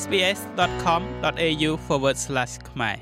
[0.00, 1.70] sbs.com.au/
[2.70, 2.96] ខ្មែរ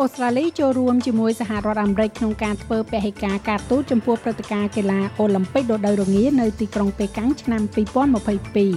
[0.00, 7.62] អូស្ត្រាលីចូលរួមជាមួយសហរដ្ឋអាមេរិកក្នុងការធ្វើពហិការការទូតចំពោះព្រឹត្តិការណ៍កីឡាអូឡ িম্প ពិករដូវរងានៅទីក្រុងប៉េកាំងឆ្នាំ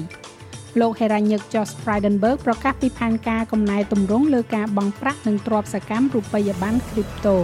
[0.04, 7.36] 2022លោក Heranyck Josh Frydenberg ប្រកាសពីផែនការកំណែទម្រង់លើការបង់ប្រាក់និងទ្រព្យសកម្មរូបិយប័ណ្ណ crypto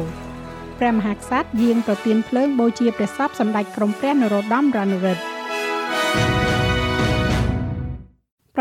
[0.80, 5.39] ព្រះមហាក្សត្រយាងប្រទានភ្លើងបូជាព្រះសពសម្ដេចក្រមព្រះនរោត្តមរណរដ្ឋ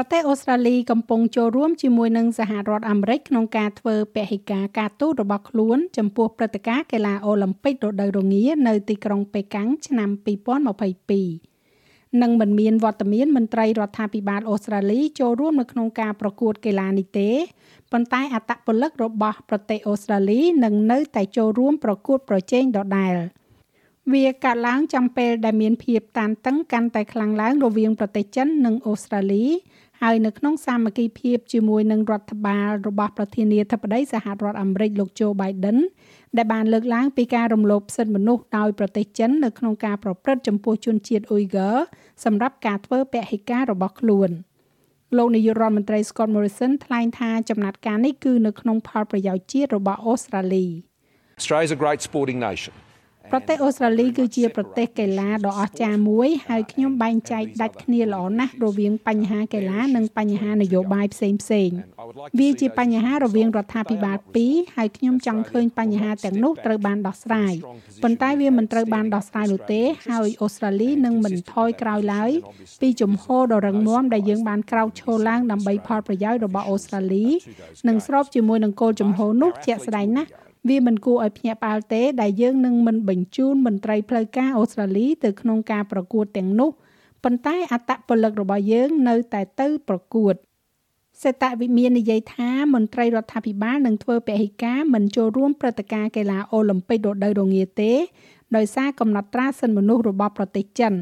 [0.01, 10.11] ប្រទេសអូស្ត្រាលីកំពុងចូលរួមជាមួយនឹងសហរដ្ឋអាមេរិកក្នុងការធ្វើពហិការការទូតរបស់ខ្លួនចំពោះព្រឹត្តិការណ៍កីឡាអូឡ িম্প ពិករដូវរងានៅទីក្រុងប៉េកាំងឆ្នាំ
[11.37, 17.31] 2022នឹងមិនមានវត្តមានមន្ត្រីរដ្ឋាភិបាលអូស្ត្រាលីចូលរួមនៅក្នុងការប្រកួតកីឡានេះទេ
[17.93, 23.15] ប៉ុន្តែអត្តពលិករបស់ប្រទេសអូស្ត្រាលីនឹងនៅតែចូលរួមប្រកួតប្រជែងដដែល
[24.13, 29.45] វាកាត់ឡើងចំពេលដែលមានភាពតានតឹងកាន់តែខ្លាំងឡើងរវាងប្រទេសចិននិងអូស្ត្រាលី
[30.03, 35.79] ហើយនៅក្នុងសាមគ្គីភាពជាមួយនឹងរដ្ឋបាលរបស់ប្រធានាធិបតីសហរដ្ឋអាមេរិកលោក Joe Biden
[36.37, 41.77] ដែលបានលើកឡើងពីការរំលោភសិទ្ធិមនុស្សដោយប្រទេសចិននៅក្នុងការប្រព្រឹត្តចំពោះជនជាតិ Uyghur
[42.25, 44.33] សម្រាប់ការធ្វើពហិការរបស់ខ្លួន។
[45.17, 50.67] លោកនាយករដ្ឋមន្ត្រី Scott Morrison ថ្លែងថាចំណាត់ការនេះគឺនៅក្នុងផលប្រយោជន៍ជាតិរបស់អូស្ត្រាលី
[51.39, 52.75] Australia is a great sporting nation
[53.33, 61.71] ប្រទេសអូស្ត្រាលីគឺជាប្រទេសកីឡាដ៏អស្ចារ្យមួយហើយខ្ញុំបែងចែកដាច់គ្នាល្អណាស់រវាងបញ្ហាកីឡានិងបញ្ហានយោបាយផ្សេងផ្សេង
[62.39, 67.55] វាជាបញ្ហារវាងរដ្ឋាភិបាលពីរហើយខ្ញុំចង់ឃើញបញ្ហាទាំងនោះត្រូវបានដោះស្រាយ
[68.03, 72.31] ប៉ុន្តែវាមិនត្រូវបានដោះស្រាយនោះទេហើយអូស្ត្រាលីនឹងមិនថយក្រោយឡើយ
[72.81, 77.27] ពីជំហរដ៏រឹងមាំដែលយើងបានក្រោកឈរឡើងដើម្បីផលប្រយោជន៍របស់អូស្ត្រាលី
[77.89, 80.31] និងស្របជាមួយនឹងគោលជំហរនោះជាក់ស្ដែងណាស់
[80.69, 86.71] វាមិនគួរឲ្យភ្ញាក់ផ្អើលទេដែលយើងនឹងមិនបញ្ជូនមន្ត្រីផ្លូវការអូស្ត្រាលីទៅក្នុងការប្រកួតទាំងនោះ
[87.25, 90.35] ប៉ុន្តែអត្តពលិករបស់យើងនៅតែទៅប្រកួត
[91.23, 97.93] សេតវិមាននិយាយថាមន្ត្រីរដ្ឋាភិបាលនឹងធ្វើពហិការមិនចូលរួមព្រឹត្តិការណ៍កីឡាអូឡ িম্প ពិករដូវរងាទេ
[98.57, 100.95] ដោយសារកំណត់ត្រាសិទ្ធិមនុស្សរបស់ប្រទេសចិន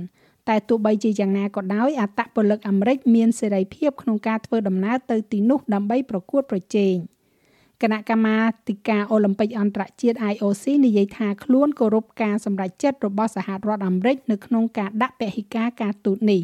[0.48, 6.94] តែទោះបីជាយ៉ាងណាក៏ដោយអត្តពលិកអាមេរិកមានសេរីភាពក្នុងការធ្វើដំណើរទៅទីនោះដើម្បីប្រកួតប្រជែង។
[7.82, 8.36] គណៈកម្មា
[8.68, 16.42] ធិការអូឡ িম্প ិកអន្តរជាតិ IOC និយាយថាខ្លួនគោរពការសម្រេចចិត្តរបស់សហរដ្ឋអាមេរិកនៅក្នុងការដាក់ពហិការការទូតនេះ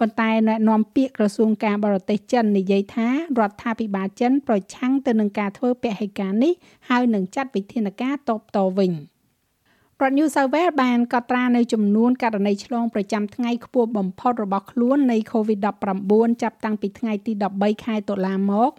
[0.00, 3.08] ប៉ុន្តែណែនាំពាក្យក្រសួងការបរទេសចិននិយាយថា
[3.40, 6.52] រដ្ឋាភិបាលចិនប្រឆាំងទៅនឹងការធ្វើពហិការនេះ
[6.88, 8.92] ហើយនឹងចាត់វិធានការតបតវិញ
[10.02, 18.72] រដ្ឋ New South Wales បានកត់ត្រានៅចំនួនករណីឆ្លងប្រចាំថ្ងៃខ្ពស់បំផុតរបស់ខ្លួននៃ COVID-19 ចាប់តាំងពីថ្ងៃទី13ខែតុលាមក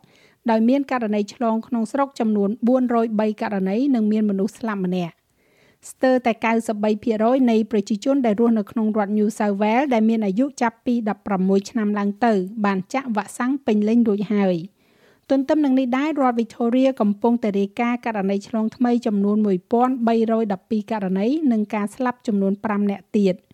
[0.52, 2.50] ដោយមានករណីឆ្លងក្នុងស្រុកចំនួន
[2.96, 5.16] 403ករណីនិងមានមនុស្សស្លាប់ម្នាក់
[5.92, 6.32] ស្ទើរតែ
[6.92, 10.96] 93%នៃប្រជាជនដែលរស់នៅក្នុងរដ្ឋ New South Wales ដែលមានអាយុចាប់ពី
[11.32, 12.34] 16ឆ្នាំឡើងទៅ
[12.66, 14.56] បានចាក់វ៉ាក់សាំងពេញលេញរួចហើយ
[15.30, 19.38] ទន្ទឹមនឹងនេះដែររដ្ឋ Victoria កំពុងតែរាយការណ៍ករណីឆ្លងថ្មីចំនួន
[20.14, 23.36] 1312ករណីនិងការស្លាប់ចំនួន5នាក់ទៀត។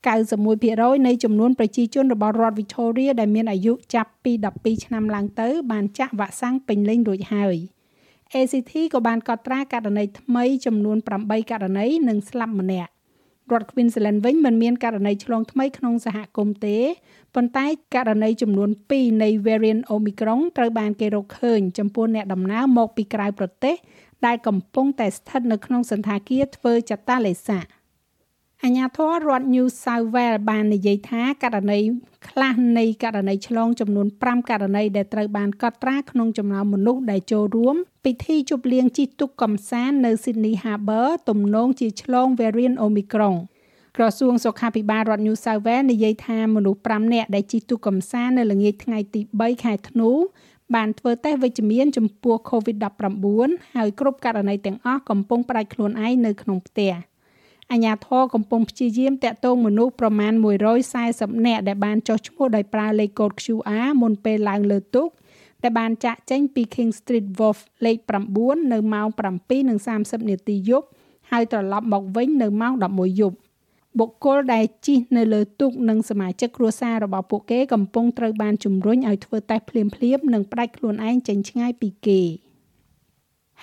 [0.00, 7.56] 91%នៃចំនួនប្រជាជនរបស់រដ្ឋ Victoria ដែលមានអាយុចាប់ពី12ឆ្នាំឡើងទៅ បានចាក់វ៉ាក់សាំងពេញលេញរួចហើយ
[8.34, 12.90] ACT ក៏បានកត់ត្រាករណីថ្មីចំនួន8ករណីនិងស្លាប់ម្នាក់
[13.52, 16.78] រដ្ឋ Queensland វិញមិនមានករណីឆ្លងថ្មីក្នុងសហគមន៍ទេ
[17.34, 23.76] ប៉ុន្តែករណីចំនួន2នៃ variant Omicron ត្រូវបានគេរកឃើញចំពោះអ្នកដំណើរមកពីក្រៅប្រទេស
[24.26, 27.58] ដែលកំពុងតែស្ថិតនៅក្នុងសន្តាគារធ្វើចតាឡេសា
[28.64, 31.78] អាជ្ញាធររដ្ឋ New South Wales បាននិយាយថាករណី
[32.28, 43.36] ខ្លះនៃករណីឆ្លងចំនួន5ករណីដែលត្រូវបានកត់ត្រាក្នុងចំណោមមនុស្សដែលចូលរួមពិធីជប់លៀងជិះទូកកំសាន្តនៅ Sydney Harbour ទំនងជាឆ្លង variant Omicron
[43.96, 50.10] ក្រសួងសុខាភិបាលរដ្ឋ New South Wales និយាយថាមនុស្ស5នាក់ដែលជិះទូកកំសាន្តនៅល្ងាចថ្ងៃទី3ខែធ្នូ
[50.74, 56.94] បានធ្វើតេស្តវិជ្ជមានចំពោះ COVID-19 ហើយគ្រប់ករណីទាំងអស់កំពុងផ្ដាច់ខ្លួនឯងនៅក្នុងផ្ទះ។
[57.72, 60.32] អាជ្ញាធរកំពុងព្យាយាមតាក់ទងមនុស្សប្រមាណ
[60.88, 65.08] 140នាក់ដែលបានចុះឈ្មោះដោយប្រើលេខកូដ QR មុនពេលឡើងលើទូក
[65.62, 67.96] ដែលបានចាក់ចេញពី King Street Wharf លេខ
[68.36, 69.08] 9នៅម៉ោង
[69.68, 70.86] 7:30នាទីយប់
[71.30, 73.36] ហើយត្រឡប់មកវិញនៅម៉ោង11យប់
[73.98, 82.22] បុគ្គលដែលជិះនៅលើទូកនិងសមាជិកគ្រួសាររបស់ពួកគេកំពុងត្រូវបានជំរុញឲ្យធ្វើតេស្តភ្លាមៗនិងផ្ដាច់ខ្លួនឯងចេញឆ្ងាយពីគេ។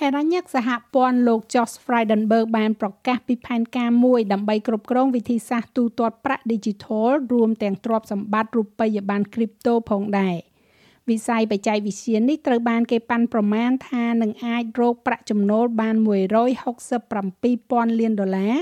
[0.02, 10.36] ហេរ៉ាញឹកសហព័ន្ធលោក Josh Frydenberg បានប្រកាសពីផែនការមួយដើម្បីគ្រប់គ្រងវិធីសាស្ត្រទូទាត់ប្រាក់ Digital រួមទាំងទ្រព្យសម្បត្តិរូបិយប័ណ្ណ Crypto ផងដែរ
[11.10, 15.96] វិស័យបច្ចេកវិទ្យានេះត្រូវបានគេប៉ាន់ប្រមាណថានឹងអាចរកប្រាក់ចំណូលបាន
[16.98, 18.56] 167,000លានដុល្លារ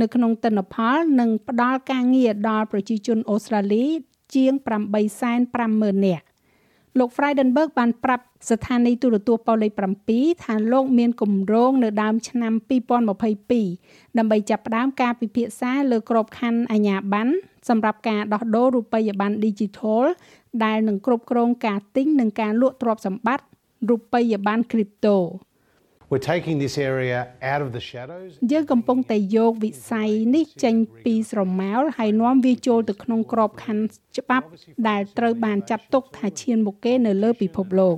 [0.00, 3.98] នៅក្នុងទិន្នផលនិងផ្ដល់ការងារដល់ប្រជាជនអូស្ត្រាលីជ
[4.34, 4.52] ជាង
[5.30, 6.25] 850,000នាក់
[6.98, 9.72] លោក Frydenberg បានប្រាប់ស្ថានីយទូរទស្សន៍ប៉ូលេខ
[10.08, 12.52] 7ថាលោកមានគម្រោងនៅដើមឆ្នាំ
[13.50, 17.32] 2022ដើម្បីចាប់ផ្ដើមការពិភាក្សាលើក្របខ័ណ្ឌអាជ្ញាប័ណ្ណ
[17.68, 20.04] សម្រាប់ការដោះដូររូបិយប័ណ្ណ Digital
[20.64, 23.46] ដែលនឹងគ្រប់គ្រងការទិញនិងការលក់ទ្រព្យសម្បត្តិ
[23.90, 25.16] រូបិយប័ណ្ណ crypto
[26.08, 28.30] We're taking this area out of the shadows.
[28.52, 30.74] យើងកំពុងតែយកវិស័យនេះចេញ
[31.04, 34.46] ពីស្រមោលហើយនាំវាចូលទៅក្នុងក្របខ័ណ្ឌច្បាប់
[34.88, 37.96] ដែលត្រូវបានចាត់ទុកថាឈានមុខគេនៅលើពិភពលោក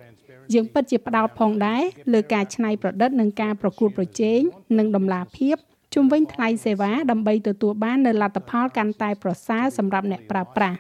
[0.54, 1.82] យើងពិតជាផ្ដោតផងដែរ
[2.12, 4.40] លើការច្នៃប្រឌិតនិងការប្រកួតប្រជែង
[4.78, 5.56] និងដំណាភាព
[5.94, 10.78] ជំវិញថ្លៃសេវាដើម្បីទទួលបាននូវលទ្ធផលកាន់តែប្រសើរសម្រាប់អ្នកប្រើប្រាស់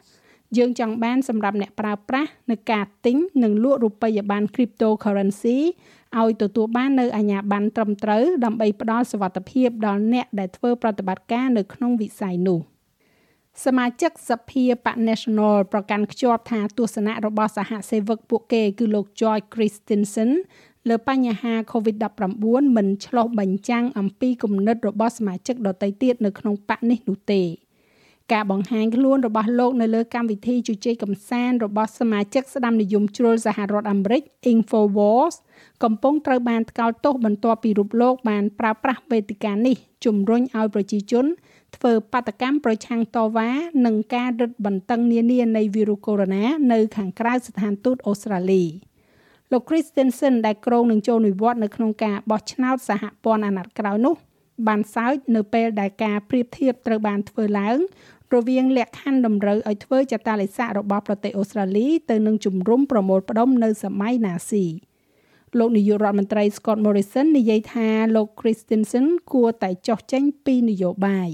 [0.56, 5.58] យើងចង់បានសម្រាប់អ្នកប្រើប្រាស់នៅការទិញនិងលក់រូបិយប័ណ្ណ cryptocurrency
[6.20, 12.60] ឲ្យទទួលបាននៅអាជ្ញាប័ណ្ណត្រឹមត្រូវដើម្បីផ្ដល់សុវត្ថិភាពដល់អ្នកដែលធ្វើប្រតិបត្តិការនៅក្នុងវិស័យនោះ
[13.64, 20.30] សមាជិកសភាបក National ប្រកាន់ខ្ជាប់ថាទស្សនៈរបស់សហសេវកពួកគេគឺលោក George Christensen
[20.88, 27.42] លើបញ្ហា COVID-19 មិនឆ្លោះបញ្ចាំងអំពីគំនិតរបស់សមាជិកដទៃទៀតនៅក្នុងបកនេះនោះទេ។
[28.32, 34.22] ការបង្ហាញខ្លួនរបស់លោកនៅលើកម្មវិធីជជែកកម្សាន្តរបស់សមាជិកស្ដាំនិយមជ្រុលសហរដ្ឋអាមេរិក
[34.52, 35.36] Infowars
[35.84, 41.26] កំពុងត្រូវបានថ្កោលទោសបន្ទាប់ពីរូបលោកបានប្រើប្រាស់វេទិកានេះជំរុញឲ្យប្រជាជន
[41.76, 43.50] ធ្វើបាតកម្មប្រឆាំងតវ៉ា
[43.86, 48.64] និងការរឹតបន្តឹងនានានៃវីរុសកូវីដ -19 នៅខាងក្រៅស្ថានទូតអូស្ត្រាលី
[49.52, 54.16] លោក Christensen ដែលគ្រងនឹងចូលនិវត្តន៍នៅក្នុងការបោះឆ្នោតសហព័ន្ធអាណត្តិក្រោយនោះ
[54.66, 57.78] បានសើចនៅពេលដែលការប្រៀបធៀបត្រូវបានធ្វើឡើង
[58.36, 64.64] រវាងលក្ខខណ្ឌតម្រូវឲ្យធ្វើចតាលិស័ករបស់ប្រទេសអូស្ត្រាលីទៅនឹងជំរុំប្រមូលផ្ដុំនៅសម័យណាស៊ី
[65.58, 71.30] លោកនាយករដ្ឋមន្ត្រី Scott Morrison និយាយថាលោក Christensen គួរតែចោះចេញពីនយោបាយ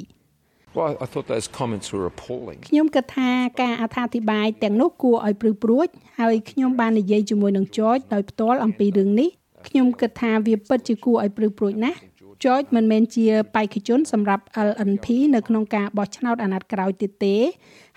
[0.76, 2.58] Well, I thought those comments were appalling.
[2.69, 3.31] ខ្ញុំគិតថា
[3.62, 5.88] ការអត្ថាធិប្បាយទាំងនោះគួរឲ្យព្រឺព្រួច
[6.20, 9.31] ហើយខ្ញុំបាននិយាយជាមួយនឹង George ដោយផ្ទាល់អំពីរឿងនេះ
[9.69, 11.99] ខ្ញុំគិតថាវាពិតជាគួរឲ្យព្រឺព្រួចណាស់
[12.42, 17.36] George មិនមែនជាបេក្ខជនសម្រាប់ LNP នៅក្នុងការបោះឆ្នោតអាណត្តិក្រោយទៀតទេ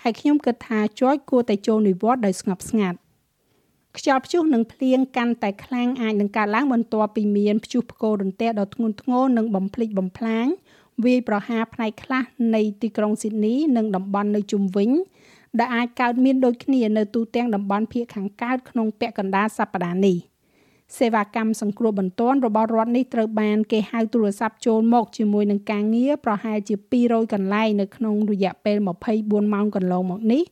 [0.02, 2.98] ហើយខ្ញុំគិតថា George គួរតែចូលនិវត្តន៍ដោយស្ងប់ស្ងាត់
[3.96, 10.46] ខ្យល់ព្យុះនិងភ្លៀងកាន់តែខ្លាំងអាចនឹងកើតឡើងបន្ទាប់ពីមានព្យុះផ្គររន្ទះដ៏ធ្ងន់ធ្ងរនិងបំភ្លេចបំផ្លាញ
[11.04, 12.24] វាយប្រហារផ្នែកខ្លះ
[12.54, 14.90] នៃទីក្រុងស៊ីដនីនិងតំបន់នៅជុំវិញ
[15.58, 20.16] ដែលអាចកើតមានដូចគ្នានៅទូទាំងតំបន់ភាគខាងកើតក្នុងពាក់កណ្ដាលសប្តាហ៍នេះ។
[20.96, 26.74] សេវាកម្មសង្គ្រោះបន្ទាន់របស់រដ្ឋនេះត្រូវបានគេហៅទូរស័ព្ទចូលមកជាមួយនឹងការងារប្រហែលជា
[27.04, 28.76] 200កន្លែងនៅក្នុងរយៈពេល
[29.14, 30.42] 24ម៉ោងកន្លងមកនេះ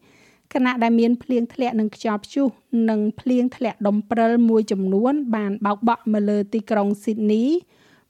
[0.54, 2.46] ខណៈដែលមានភ្លៀងធ្លាក់និងខ្យល់ព្យុះ
[2.90, 7.48] និងភ្លៀងធ្លាក់ដុំព្រិលមួយចំនួន បានបោកបក់មកលើទីក្រុង Sydney,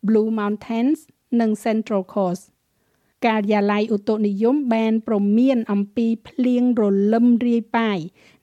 [0.07, 0.99] Blue Mountains
[1.41, 2.45] និង Central Coast
[3.27, 6.83] ការិយាល័យឧតុនិយមបានប្រមានអំពីភ្លៀងរ
[7.13, 7.99] លឹមរាយប៉ាយ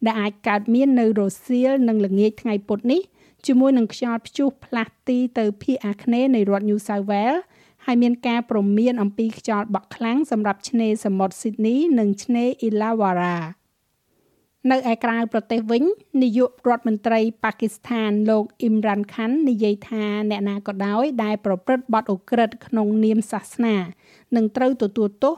[0.05, 3.01] ដែលអាចកើតមាននៅរសៀលនិងល្ងាចថ្ងៃពុធនេះ
[3.45, 7.41] ជាមួយនឹងខ្យល់ព្យុះផ្លាស់ទីទៅភាគអាគ្នេយ៍នៃរដ្ឋ New South Wales
[7.85, 13.37] ហើយមានការព្រមានអំពីខ្យល់បក់ខ្លាំងសម្រាប់ឆ្នេរសមុទ្រ Sydney និងឆ្នេរ Illawarra
[14.71, 15.83] នៅឯក្រៅប្រទេសវិញ
[16.23, 23.75] នាយករដ្ឋមន្ត្រីប៉ាគីស្ថានលោកអ៊ីមរ៉ាន់ខាន់ និយាយថាអ្នកណាក៏ដោយដែលប្រព្រឹត្តបទឧក្រិដ្ឋក្នុងនាមសាសនា
[24.35, 25.35] នឹងត្រូវទទួលទោស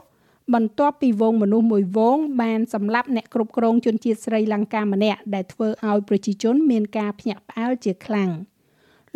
[0.54, 8.30] បន្ទាប់ពីវងមនុស្សមួយវងបានសម្លាប់អ្នកគ្រប់គ្រងជនជាតិស្រីលង្កាម្នាក់ដែលធ្វើឲ្យប្រជាជនមានការភ្ញាក់ផ្អើលជាខ្លាំង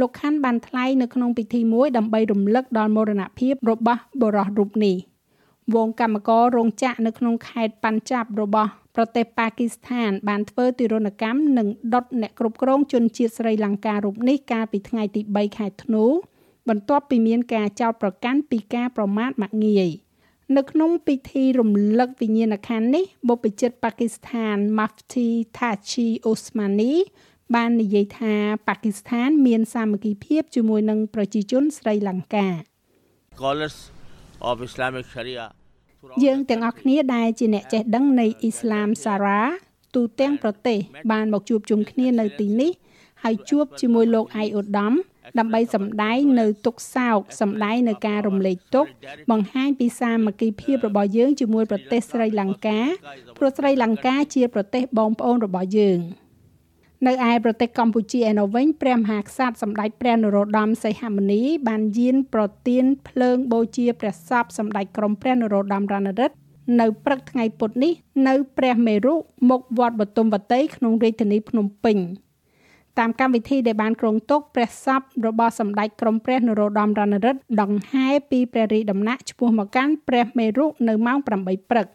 [0.00, 4.96] លោកខាន់បានថ្លែងនៅក្នុងពិធីមួយដើម្បីរំលឹកដល់មរណភាពរបស់បុរសរូបនេះ
[5.74, 16.04] វងកម្មកររោងចក្រនៅក្នុងខេត្តប៉ាន់ចាប់របស់ប្រទេសប៉ាគីស្ថាន បានធ្វើទារុណកម្មនិងដុតអ្នកគ្រប់គ្រងជនជាតិស្រីលង្ការូបនេះកាលពីថ្ងៃទី3ខែធ្នូ
[16.68, 19.90] បន្ទាប់ពីមានការចោទប្រកាន់ពីការប្រមាថមាក់ងាយ។
[20.56, 26.94] នៅក្នុងពិធីរំលឹកវិញ្ញាណក្ខន្ធនេះបុព្វជិតប៉ាគីស្ថាន Mufti Tachi Osmani
[27.54, 28.34] បាននិយាយថា
[28.68, 32.48] ប៉ាគីស្ថាន មានសាមគ្គីភាពជាមួយនឹងប្រជាជនស្រីលង្កា
[33.34, 33.76] Scholars
[34.50, 35.44] of Islamic Sharia
[36.24, 39.40] យើងទាំងអស់គ្នាដែលជាអ្នកចេះដឹងនៃអ៊ីស្លាមសារ៉ា
[39.94, 40.78] ទូទាំងប្រទេស
[41.12, 42.72] បានមកជួបជុំគ្នានៅទីនេះ
[43.22, 44.92] ហើយជួបជាមួយលោកអៃអូដាម
[45.38, 48.86] ដើម្បីសម្ដែងនៅទុកសោកសម្ដែងនៅការរំលែកទុក
[49.30, 52.80] បង្ហាញពីសាមគ្គីភាពរបស់យើងជាមួយប្រទេសស្រីលង្កា
[53.38, 56.00] ព្រោះស្រីលង្កាជាប្រទេសបងប្អូនរបស់យើង
[57.06, 66.34] នៅឯប្រទេសកម្ពុជាឯនោះវិញព្រះមហាក្សត្រសម្ដេចព្រះនរោត្តមសីហមុនី បានយានប្រទានភ្លើងបូជាព្រះសពសម្ដេចក្រមព្រះនរោត្តមរណរដ្ឋ
[66.80, 67.92] នៅព្រឹកថ្ងៃពុធនេះ
[68.28, 69.14] នៅ ព្រះមេរុ
[69.50, 71.96] មុខវត្តបទុមវតីក្នុងរាជធានីភ្នំពេញ
[72.98, 81.26] តាមកម្មវិធីដែលបានគ្រងទុកព្រះសពរបស់សម្ដេចក្រមព្រះនរោត្តមរណរដ្ឋដង្ហែពីព្រះរាជដំណាក់ឆ្ពោះមកកាន់ព្រះមេរុនៅម៉ោង8
[81.70, 81.86] ព្រឹក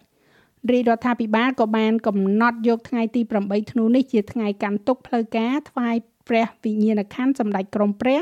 [0.72, 5.96] រាជរដ្ឋាភិបាលក៏បានកំណត់យកថ្ងៃទី8ធ្នូនេះជាថ្ងៃកាន់ទុក្ខផ្លូវការថ្វាយ
[6.30, 8.22] ព្រះវិញ្ញាណក្ខន្ធសម្ដេចក្រមព្រះ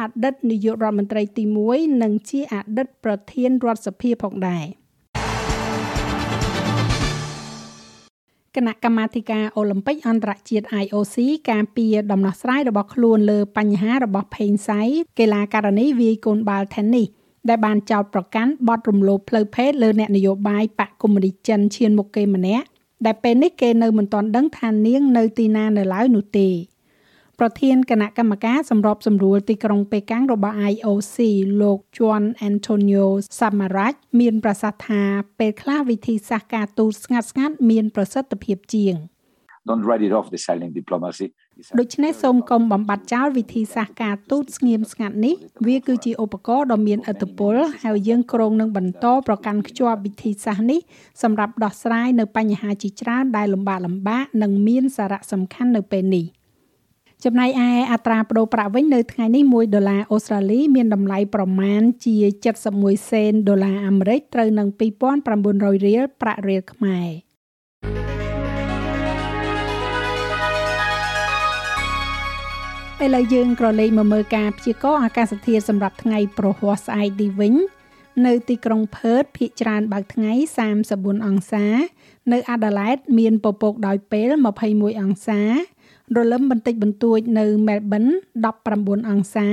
[0.00, 4.64] អតីតនាយករដ្ឋមន្ត្រីទី1និងជាអតីតប្រធានរដ្ឋសភាផងដែរ
[8.56, 11.16] គណៈកម្មាធិការអូឡ িম্প ិកអន្តរជាតិ IOC
[11.50, 14.80] ការពីដំណោះស្រាយរបស់ខ្លួនលើបញ្ហារបស់ផេងសៃ
[15.18, 17.08] កីឡាករនីវាយកូនបាល់ Tennis
[17.48, 22.66] ដែលបានចោទប្រកាន់បទរំលោភផ្លូវភេទលើអ្នកនយោបាយបកកុម្មុយនីសចិនឈានមុខគេម្នាក់
[23.06, 26.48] ដែលពេលនេះគេនៅមិនទាន់ដឹងថានាងនៅទីណានៅឡើយនោះទេ
[27.42, 31.16] ប្រធានគណៈកម្មការសម្របសម្រួលទីក្រុងប៉េកាំងរបស់ IOC
[31.60, 33.06] លោក Juan Antonio
[33.38, 35.02] Samaranch មានប្រសាសន៍ថា
[35.38, 38.96] ពេលខ្លះវិធីសាស្ត្រការទូតស្ងាត់ស្ងាត់មានប្រសិទ្ធភាពជាង
[39.68, 41.26] Don't write it off the silent diplomacy
[41.80, 47.54] ដូច្នេះសូមកុំបំបត្តិចោលវិធីសាស្ត្រការទូតស្ងៀមស្ងាត់នេះវាគឺជាឧបករណ៍ដ៏មានឥទ្ធិពល
[47.84, 50.80] ហើយយើងគ្រោងនឹងបន្តប្រកាន់ខ្ជាប់វិធីសាស្ត្រនេះ
[51.22, 56.26] សម្រាប់ដោះស្រាយនៅបញ្ហាជាច្រើនដែលលំបាកលំបាកនិងមានសារៈសំខាន់នៅពេលនេះ
[57.24, 62.14] ចំណែកឯអត្រាប្តូរប្រាក់វិញនៅថ្ងៃនេះ1ដុល្លារអូស្ត្រាលី មានតម្លៃប្រមាណជា
[62.64, 64.68] 71សេនដុល្លារអាមេរិកត្រូវនឹង
[65.26, 67.08] 2900រៀលប្រាក់រៀលខ្មែរ
[73.04, 77.54] ឥឡូវយើងក្រឡេកមកមើលការព្យាករណ៍អាកាសធាតុសម្រាប់ថ្ងៃប្រហ័សស្អែកនេះវិញ
[78.26, 80.32] នៅទីក្រុងផឺតភាគច្រើនបើកថ្ងៃ
[80.78, 81.66] 34អង្សា
[82.32, 84.30] នៅអាដាលេដមានពពកដោយពេល
[84.66, 85.42] 21អង្សា
[86.16, 88.04] រលឹមបន្តិចបន្តួចនៅមែលប៊ន
[88.58, 89.48] 19អង្សា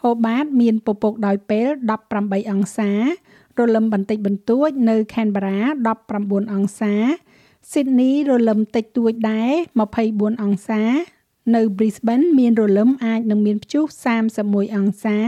[0.00, 1.66] ហូបាតមានពពកដោយពេល
[2.08, 2.90] 18អង្សា
[3.58, 5.60] រលឹមបន្តិចបន្តួចនៅខេនបារ៉ា
[6.06, 6.94] 19អង្សា
[7.70, 9.52] ស៊ីដនីរលឹមតិចតួចដែរ
[9.96, 10.82] 24អង្សា
[11.54, 13.84] នៅ Brisbane មានរលឹមអាចនឹងមានព្យុះ
[14.30, 15.18] 31អង្សា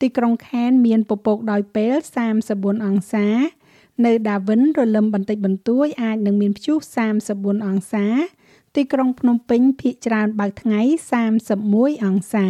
[0.00, 1.94] ទីក្រុង Cairns មានពពកដោយពេល
[2.40, 3.26] 34អង្សា
[4.04, 6.78] នៅ Darwin រលឹមបន្តិចបន្តួចអាចនឹងមានព្យុះ
[7.22, 8.06] 34អង្សា
[8.74, 10.80] ទីក្រុងភ្នំពេញភាគច្រើនបើកថ្ងៃ
[11.42, 12.46] 31អង្សា